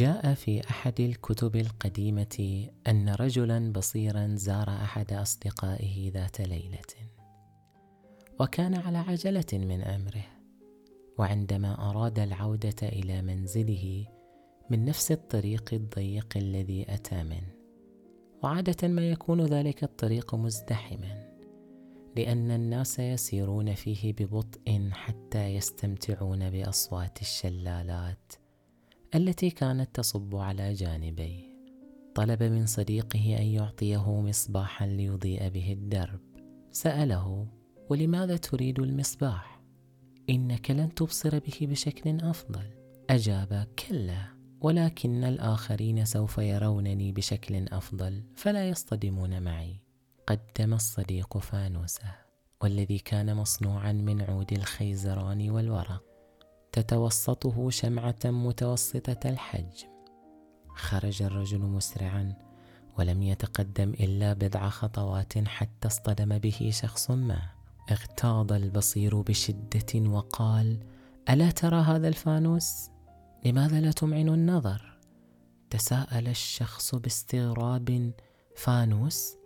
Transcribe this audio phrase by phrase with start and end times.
[0.00, 7.10] جاء في أحد الكتب القديمة أن رجلا بصيرا زار أحد أصدقائه ذات ليلة
[8.40, 10.24] وكان على عجلة من أمره
[11.18, 14.06] وعندما أراد العودة إلى منزله
[14.70, 17.54] من نفس الطريق الضيق الذي أتى منه
[18.42, 21.30] وعادة ما يكون ذلك الطريق مزدحما
[22.16, 28.32] لأن الناس يسيرون فيه ببطء حتى يستمتعون بأصوات الشلالات
[29.14, 31.50] التي كانت تصب على جانبيه.
[32.14, 36.20] طلب من صديقه أن يعطيه مصباحا ليضيء به الدرب.
[36.72, 37.46] سأله
[37.88, 39.62] ولماذا تريد المصباح؟
[40.30, 42.64] إنك لن تبصر به بشكل أفضل.
[43.10, 44.24] أجاب كلا
[44.60, 49.76] ولكن الآخرين سوف يرونني بشكل أفضل فلا يصطدمون معي.
[50.26, 52.14] قدم الصديق فانوسه
[52.62, 56.09] والذي كان مصنوعا من عود الخيزران والورق.
[56.72, 59.88] تتوسطه شمعة متوسطة الحجم
[60.74, 62.34] خرج الرجل مسرعا
[62.98, 67.42] ولم يتقدم إلا بضع خطوات حتى اصطدم به شخص ما
[67.90, 70.78] اغتاض البصير بشدة وقال
[71.30, 72.90] ألا ترى هذا الفانوس؟
[73.44, 74.98] لماذا لا تمعن النظر؟
[75.70, 78.12] تساءل الشخص باستغراب
[78.56, 79.36] فانوس؟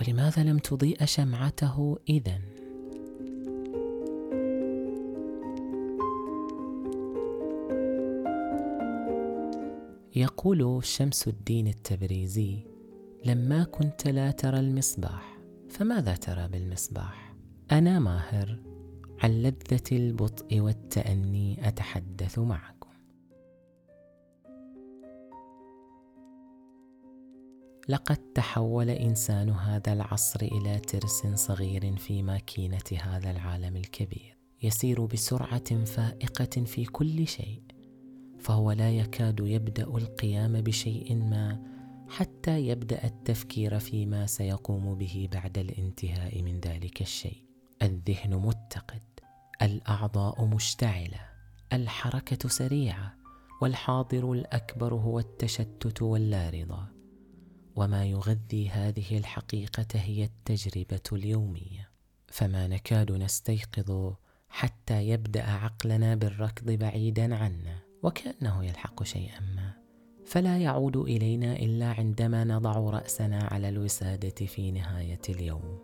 [0.00, 2.53] ولماذا لم تضيء شمعته إذن؟
[10.16, 12.58] يقول شمس الدين التبريزي
[13.24, 17.34] لما كنت لا ترى المصباح فماذا ترى بالمصباح؟
[17.72, 18.58] أنا ماهر
[19.22, 22.90] عن لذة البطء والتأني أتحدث معكم.
[27.88, 35.84] لقد تحول إنسان هذا العصر إلى ترس صغير في ماكينة هذا العالم الكبير يسير بسرعة
[35.84, 37.73] فائقة في كل شيء.
[38.44, 41.62] فهو لا يكاد يبدأ القيام بشيء ما
[42.08, 47.44] حتى يبدأ التفكير فيما سيقوم به بعد الانتهاء من ذلك الشيء.
[47.82, 49.02] الذهن متقد
[49.62, 51.20] الأعضاء مشتعلة
[51.72, 53.14] الحركة سريعة
[53.62, 56.84] والحاضر الأكبر هو التشتت واللارضه
[57.76, 61.90] وما يغذي هذه الحقيقة هي التجربة اليومية.
[62.28, 64.14] فما نكاد نستيقظ
[64.48, 67.93] حتى يبدأ عقلنا بالركض بعيدا عنا.
[68.04, 69.72] وكأنه يلحق شيئا ما.
[70.24, 75.78] فلا يعود إلينا إلا عندما نضع رأسنا على الوسادة في نهاية اليوم.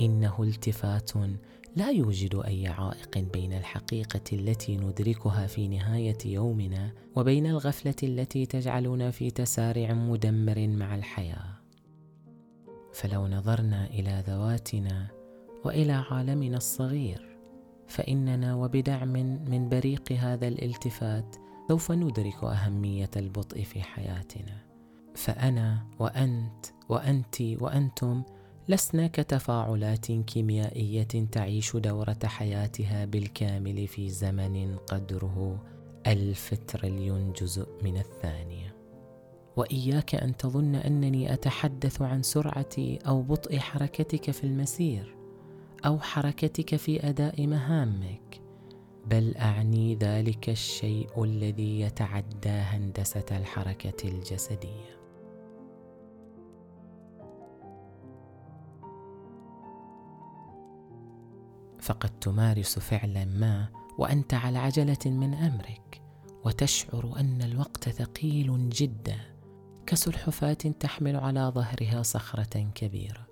[0.00, 1.10] إنه التفات
[1.76, 9.10] لا يوجد أي عائق بين الحقيقة التي ندركها في نهاية يومنا وبين الغفلة التي تجعلنا
[9.10, 11.56] في تسارع مدمر مع الحياة.
[12.92, 15.06] فلو نظرنا إلى ذواتنا
[15.64, 17.36] وإلى عالمنا الصغير
[17.88, 19.12] فإننا وبدعم
[19.48, 21.36] من بريق هذا الالتفات
[21.68, 24.66] سوف ندرك أهمية البطء في حياتنا.
[25.14, 28.22] فأنا وأنت وأنت وأنتم
[28.68, 35.64] لسنا كتفاعلات كيميائية تعيش دورة حياتها بالكامل في زمن قدره
[36.06, 38.76] الف تريليون جزء من الثانية.
[39.56, 45.16] وإياك أن تظن أنني أتحدث عن سرعة أو بطء حركتك في المسير
[45.86, 48.45] أو حركتك في أداء مهامك.
[49.06, 54.96] بل أعني ذلك الشيء الذي يتعدى هندسة الحركة الجسدية.
[61.80, 63.68] فقد تمارس فعلا ما
[63.98, 66.02] وأنت على عجلة من أمرك
[66.44, 69.18] وتشعر أن الوقت ثقيل جدا
[69.86, 73.26] كسلحفاة تحمل على ظهرها صخرة كبيرة.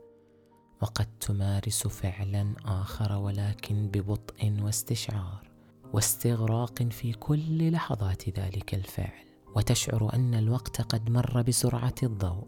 [0.83, 5.54] وقد تمارس فعلا آخر ولكن ببطء واستشعار.
[5.95, 9.25] واستغراق في كل لحظات ذلك الفعل.
[9.57, 12.47] وتشعر أن الوقت قد مر بسرعة الضوء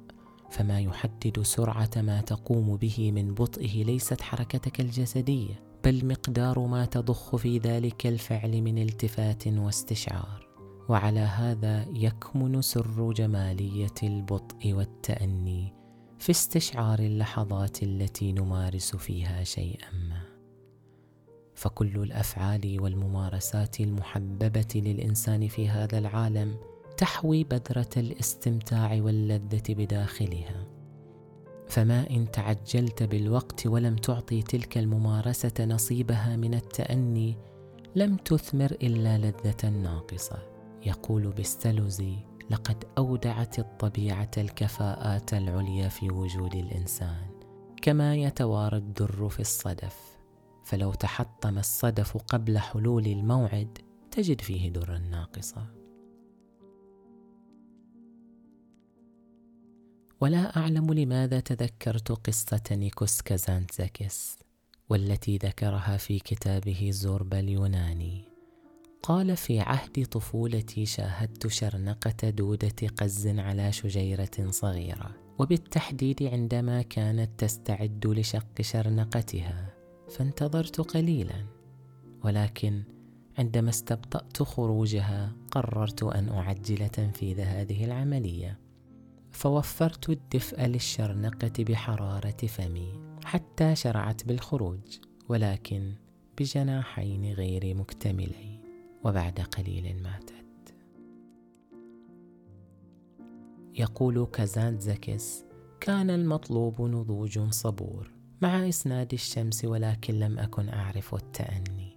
[0.51, 7.37] فما يحدد سرعة ما تقوم به من بطئه ليست حركتك الجسدية بل مقدار ما تضخ
[7.37, 10.47] في ذلك الفعل من التفات واستشعار.
[10.89, 15.73] وعلى هذا يكمن سر جمالية البطء والتأني
[16.19, 20.36] في استشعار اللحظات التي نمارس فيها شيئا ما.
[21.57, 26.57] فكل الأفعال والممارسات المحببة للإنسان في هذا العالم
[26.97, 30.67] تحوي بذره الاستمتاع واللذة بداخلها.
[31.69, 37.37] فما إن تعجلت بالوقت ولم تعطي تلك الممارسة نصيبها من التأني
[37.95, 40.39] لم تثمر إلا لذة ناقصة.
[40.87, 42.17] يقول بستلوزي
[42.51, 47.27] لقد أودعت الطبيعة الكفاءات العليا في وجود الإنسان
[47.83, 50.16] كما يتوارى الدر في الصدف.
[50.67, 53.79] فلو تحطم الصدف قبل حلول الموعد
[54.11, 55.67] تجد فيه درا ناقصا
[60.21, 64.39] ولا أعلم لماذا تذكرت قصة نيكوس كازانتزاكس
[64.89, 68.25] والتي ذكرها في كتابه زوربا اليوناني.
[69.03, 78.07] قال في عهد طفولتي شاهدت شرنقة دودة قز على شجيرة صغيرة وبالتحديد عندما كانت تستعد
[78.07, 79.76] لشق شرنقتها.
[80.17, 81.47] فانتظرت قليلا
[82.25, 82.83] ولكن
[83.39, 88.59] عندما استبطأت خروجها قررت أن أعجل تنفيذ هذه العملية.
[89.33, 92.93] فوفرت الدفء للشرنقة بحرارة فمي
[93.25, 94.99] حتى شرعت بالخروج
[95.29, 95.95] ولكن
[96.39, 98.61] بجناحين غير مكتملين
[99.05, 100.75] وبعد قليل ماتت.
[103.75, 105.45] يقول كازانتزاكس
[105.81, 111.97] كان المطلوب نضوج صبور مع إسناد الشمس ولكن لم أكن أعرف التأني.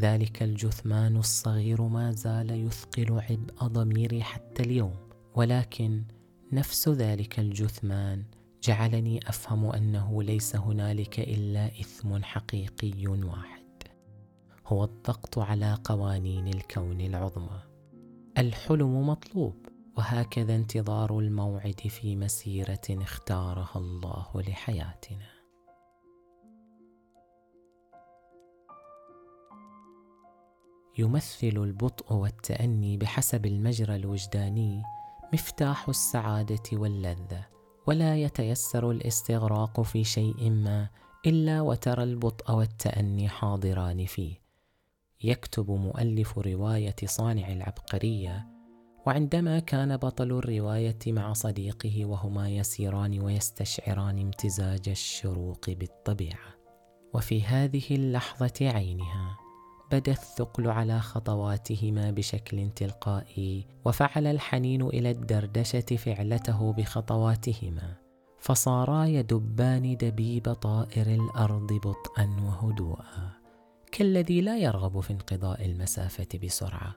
[0.00, 4.96] ذلك الجثمان الصغير ما زال يثقل عبء ضميري حتى اليوم
[5.34, 6.04] ولكن
[6.52, 8.24] نفس ذلك الجثمان
[8.62, 13.64] جعلني أفهم أنه ليس هنالك إلا إثم حقيقي واحد.
[14.66, 17.62] هو الضغط على قوانين الكون العظمى.
[18.38, 19.54] الحلم مطلوب
[19.96, 25.37] وهكذا انتظار الموعد في مسيرة اختارها الله لحياتنا.
[30.98, 34.82] يمثل البطء والتأني بحسب المجرى الوجداني
[35.32, 37.46] مفتاح السعادة واللذة
[37.86, 40.88] ولا يتيسر الاستغراق في شيء ما
[41.26, 44.34] إلا وترى البطء والتأني حاضران فيه.
[45.24, 48.46] يكتب مؤلف رواية صانع العبقرية
[49.06, 56.58] وعندما كان بطل الرواية مع صديقه وهما يسيران ويستشعران امتزاج الشروق بالطبيعة.
[57.14, 59.47] وفي هذه اللحظة عينها
[59.92, 67.94] بدا الثقل على خطواتهما بشكل تلقائي وفعل الحنين إلى الدردشه فعلته بخطواتهما.
[68.38, 73.32] فصارا يدبان دبيب طائر الأرض بطئا وهدوءا.
[73.92, 76.94] كالذي لا يرغب في انقضاء المسافه بسرعة.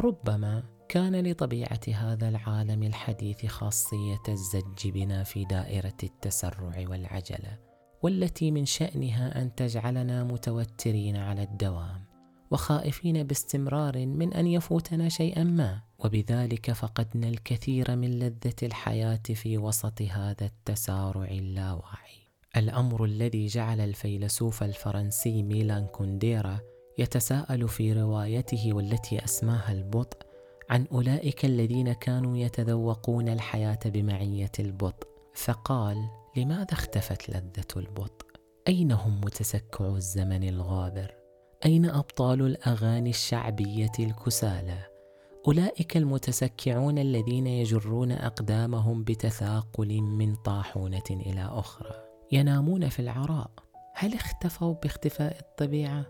[0.00, 7.58] ربما كان لطبيعه هذا العالم الحديث خاصيه الزج بنا في دائره التسرع والعجله
[8.02, 12.06] والتي من شأنها أن تجعلنا متوترين على الدوام
[12.50, 15.80] وخائفين باستمرار من أن يفوتنا شيئا ما.
[15.98, 22.16] وبذلك فقدنا الكثير من لذة الحياة في وسط هذا التسارع اللاواعي.
[22.56, 26.58] الأمر الذي جعل الفيلسوف الفرنسي ميلان كونديرا
[26.98, 30.26] يتساءل في روايته والتي أسماها البطء
[30.70, 35.06] عن أولئك الذين كانوا يتذوقون الحياة بمعية البطء.
[35.34, 35.96] فقال
[36.36, 38.26] لماذا اختفت لذة البطء؟
[38.68, 41.14] أين هم متسكع الزمن الغابر؟
[41.64, 44.78] أين أبطال الأغاني الشعبية الكسالى؟
[45.46, 51.92] أولئك المتسكعون الذين يجرون أقدامهم بتثاقل من طاحونة إلى أخرى
[52.32, 53.50] ينامون في العراء
[53.94, 56.06] هل اختفوا باختفاء الطبيعة؟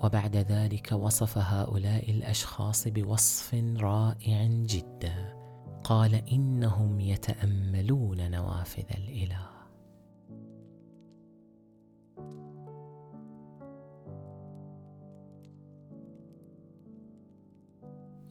[0.00, 5.40] وبعد ذلك وصف هؤلاء الأشخاص بوصف رائع جدا
[5.84, 9.59] قال إنهم يتأملون نوافذ الإله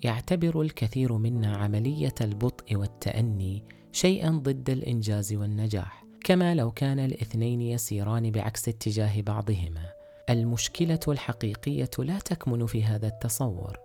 [0.03, 8.32] يعتبر الكثير منا عملية البطء والتأني شيئا ضد الإنجاز والنجاح كما لو كان الاثنين يسيران
[8.32, 9.86] بعكس اتجاه بعضهما.
[10.29, 13.77] المشكلة الحقيقية لا تكمن في هذا التصور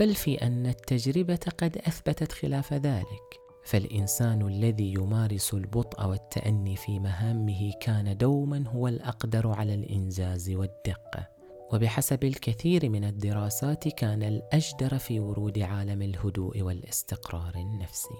[0.00, 3.40] بل في أن التجربة قد أثبتت خلاف ذلك.
[3.64, 11.28] فالإنسان الذي يمارس البطء والتأني في مهامه كان دوما هو الأقدر على الإنجاز والدقة.
[11.72, 18.14] وبحسب الكثير من الدراسات كان الأجدر في ورود عالم الهدوء والاستقرار النفسي.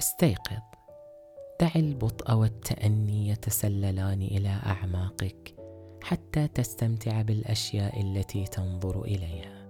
[0.00, 0.62] استيقظ
[1.60, 5.56] دع البطء والتأني يتسللان إلى أعماقك
[6.02, 9.66] حتى تستمتع بالأشياء التي تنظر إليها.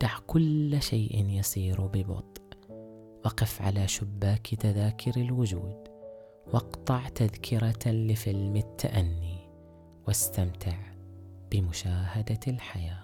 [0.00, 2.42] دع كل شيء يسير ببطء.
[3.24, 5.89] وقف على شباك تذاكر الوجود
[6.52, 9.38] واقطع تذكرة لفيلم التأني
[10.06, 10.76] واستمتع
[11.50, 13.02] بمشاهدة الحياة.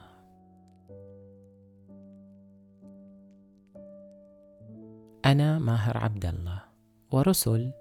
[5.24, 6.62] أنا ماهر عبد الله
[7.12, 7.72] ورسل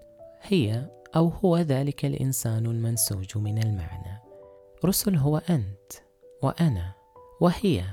[0.42, 4.20] هي أو هو ذلك الإنسان المنسوج من المعنى.
[4.86, 5.94] رسل هو أنت
[6.44, 6.94] وأنا
[7.42, 7.84] وهي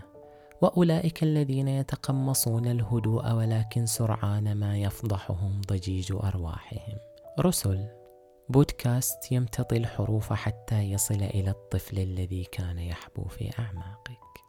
[0.63, 7.89] وأولئك الذين يتقمصون الهدوء ولكن سرعان ما يفضحهم ضجيج أرواحهم رسل.
[8.49, 14.42] بودكاست يمتطي الحروف حتى يصل إلى الطفل الذي كان يحبو في أعماقك.